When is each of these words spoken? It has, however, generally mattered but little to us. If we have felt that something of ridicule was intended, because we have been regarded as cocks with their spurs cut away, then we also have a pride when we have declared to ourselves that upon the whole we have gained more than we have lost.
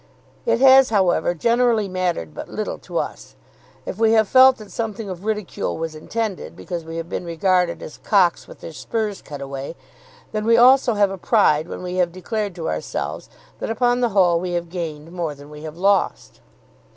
It 0.47 0.59
has, 0.61 0.89
however, 0.89 1.35
generally 1.35 1.87
mattered 1.87 2.33
but 2.33 2.49
little 2.49 2.79
to 2.79 2.97
us. 2.97 3.35
If 3.85 3.99
we 3.99 4.13
have 4.13 4.27
felt 4.27 4.57
that 4.57 4.71
something 4.71 5.07
of 5.09 5.25
ridicule 5.25 5.77
was 5.77 5.93
intended, 5.93 6.55
because 6.55 6.83
we 6.83 6.97
have 6.97 7.07
been 7.07 7.23
regarded 7.23 7.83
as 7.83 7.99
cocks 7.99 8.47
with 8.47 8.61
their 8.61 8.73
spurs 8.73 9.21
cut 9.21 9.41
away, 9.41 9.75
then 10.31 10.43
we 10.47 10.57
also 10.57 10.95
have 10.95 11.11
a 11.11 11.19
pride 11.19 11.67
when 11.67 11.83
we 11.83 11.97
have 11.97 12.11
declared 12.11 12.55
to 12.55 12.67
ourselves 12.67 13.29
that 13.59 13.69
upon 13.69 13.99
the 13.99 14.09
whole 14.09 14.39
we 14.39 14.53
have 14.53 14.69
gained 14.71 15.11
more 15.11 15.35
than 15.35 15.51
we 15.51 15.61
have 15.61 15.77
lost. 15.77 16.41